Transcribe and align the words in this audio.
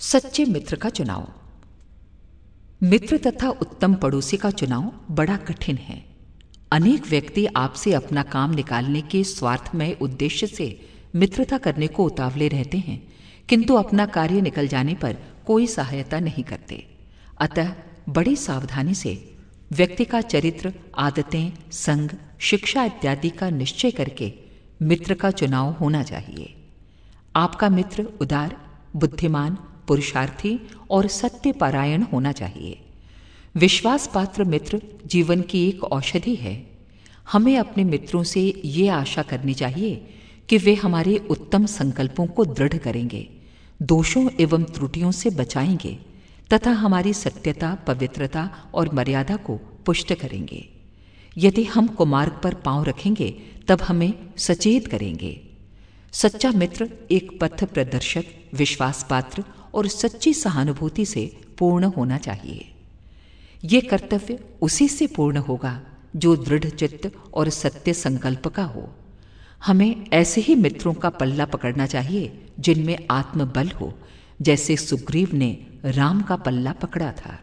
सच्चे 0.00 0.44
मित्र 0.44 0.76
का 0.76 0.88
चुनाव। 0.88 1.26
मित्र 2.82 3.16
तथा 3.16 3.48
उत्तम 3.50 3.94
पड़ोसी 3.94 4.36
का 4.36 4.50
चुनाव 4.50 4.92
बड़ा 5.10 5.36
कठिन 5.36 5.76
है। 5.76 5.96
अनेक 6.72 7.06
व्यक्ति 7.06 7.46
आपसे 7.46 7.92
अपना 7.92 8.22
काम 8.22 8.50
निकालने 8.50 9.00
के 9.02 9.22
स्वार्थमय 9.24 9.96
उद्देश्य 10.00 10.46
से 10.46 10.68
मित्रता 11.14 11.58
करने 11.58 11.86
को 11.86 12.04
उतावले 12.04 12.48
रहते 12.48 12.78
हैं, 12.78 13.00
किंतु 13.48 13.74
अपना 13.74 14.06
कार्य 14.06 14.40
निकल 14.40 14.68
जाने 14.68 14.94
पर 14.94 15.16
कोई 15.46 15.66
सहायता 15.66 16.20
नहीं 16.20 16.44
करते। 16.44 16.84
अतः 17.40 17.72
बड़ी 18.08 18.36
सावधानी 18.36 18.94
से 18.94 19.36
व्यक्ति 19.72 20.04
का 20.04 20.20
चरित्र, 20.20 20.72
आदतें, 20.98 21.70
संग, 21.72 22.10
शिक्षा 22.40 22.84
इत्यादि 22.84 23.30
का 23.30 23.50
निश्चय 23.50 23.90
करके 23.90 24.32
मित्र 24.82 25.14
का 25.14 25.30
चुनाव 25.30 25.72
होना 25.72 26.02
चाहिए। 26.02 26.54
आपका 27.36 27.68
मित्र 27.68 28.02
उदार, 28.20 28.56
बुद्धिमान 28.96 29.58
पुरुषार्थी 29.88 30.60
और 30.90 31.06
सत्य 31.06 31.52
पारायण 31.52 32.02
होना 32.02 32.32
चाहिए। 32.32 32.80
विश्वास 33.56 34.10
पात्र 34.14 34.44
मित्र 34.44 34.82
जीवन 35.06 35.42
की 35.42 35.68
एक 35.68 35.84
औषधि 35.84 36.34
है। 36.34 36.70
हमें 37.32 37.58
अपने 37.58 37.84
मित्रों 37.84 38.22
से 38.22 38.62
ये 38.64 38.88
आशा 38.88 39.22
करनी 39.22 39.54
चाहिए 39.54 40.06
कि 40.48 40.58
वे 40.58 40.74
हमारे 40.74 41.16
उत्तम 41.30 41.66
संकल्पों 41.66 42.26
को 42.26 42.44
दृढ़ 42.44 42.76
करेंगे, 42.78 43.28
दोषों 43.82 44.28
एवं 44.40 44.64
त्रुटियों 44.64 45.10
से 45.10 45.30
बचाएँगे, 45.30 45.98
तथा 46.52 46.70
हमारी 46.70 47.12
सत्यता, 47.12 47.74
पवित्रता 47.74 48.50
और 48.74 48.94
मर्यादा 48.94 49.36
को 49.36 49.56
पुष्ट 49.56 50.14
करेंगे। 50.14 50.68
यदि 51.38 51.64
हम 51.64 51.86
कुमार्ग 51.86 52.40
पर 52.44 52.54
पाँव 52.54 52.84
रखेंगे, 52.84 53.30
तब 53.68 53.80
हमें 53.80 54.14
सचेत 54.36 54.86
करेंगे। 54.86 55.40
सच्चा 56.12 56.50
मित्र 56.50 56.90
एक 57.10 57.38
पथ 57.40 57.64
प्रदर्शक 57.64 58.24
विश्वास 58.54 59.06
पात्र 59.10 59.44
और 59.74 59.86
सच्ची 59.88 60.34
सहानुभूति 60.34 61.06
से 61.06 61.40
पूर्ण 61.58 61.84
होना 61.84 62.18
चाहिए। 62.18 62.72
ये 63.64 63.80
कर्तव्य 63.80 64.38
उसी 64.62 64.88
से 64.88 65.06
पूर्ण 65.06 65.36
होगा 65.36 65.80
जो 66.16 66.36
दृढ़ 66.36 66.64
चित्त 66.64 67.10
और 67.34 67.48
सत्य 67.48 67.92
संकल्प 67.92 68.48
का 68.48 68.64
हो। 68.64 68.88
हमें 69.66 70.06
ऐसे 70.12 70.40
ही 70.40 70.54
मित्रों 70.54 70.94
का 70.94 71.08
पल्ला 71.10 71.44
पकड़ना 71.44 71.86
चाहिए, 71.86 72.46
जिनमें 72.60 72.98
आत्मबल 73.10 73.68
हो, 73.68 73.92
जैसे 74.42 74.76
सुग्रीव 74.76 75.30
ने 75.32 75.66
राम 75.84 76.22
का 76.22 76.36
पल्ला 76.36 76.72
पकड़ा 76.72 77.12
था। 77.12 77.38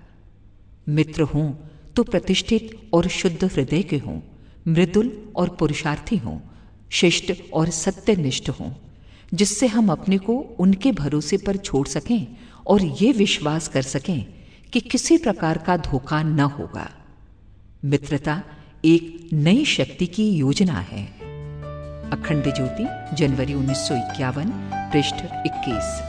मित्र 0.89 1.21
हों 1.21 1.53
तो 1.95 2.03
प्रतिष्ठित 2.03 2.89
और 2.93 3.07
शुद्ध 3.07 3.43
हृदय 3.43 3.81
के 3.83 3.97
हों, 3.97 4.19
मृदुल 4.67 5.11
और 5.35 5.49
पुरुषार्थी 5.49 6.17
हों, 6.17 6.39
शिष्ट 6.89 7.33
और 7.53 7.69
सत्यनिष्ठ 7.69 8.49
हों। 8.49 8.71
जिससे 9.33 9.67
हम 9.67 9.91
अपने 9.91 10.17
को 10.17 10.33
उनके 10.33 10.91
भरोसे 10.91 11.37
पर 11.37 11.55
छोड़ 11.55 11.87
सकें 11.87 12.27
और 12.67 12.81
ये 12.81 13.11
विश्वास 13.11 13.67
कर 13.67 13.81
सकें 13.81 14.25
कि 14.73 14.79
किसी 14.79 15.17
प्रकार 15.17 15.57
का 15.57 15.77
धोखा 15.77 16.23
न 16.23 16.39
होगा। 16.39 16.91
मित्रता 17.85 18.43
एक 18.85 19.29
नई 19.33 19.65
शक्ति 19.65 20.07
की 20.07 20.29
योजना 20.29 20.79
है। 20.79 21.05
अखंड 22.11 22.55
ज्योति, 22.55 23.15
जनवरी 23.15 23.53
उन्नीस 23.53 23.77
सौ 23.77 23.95
इक्यावन, 23.95 24.51
पृष्ठ 24.73 25.15
21 25.15 26.01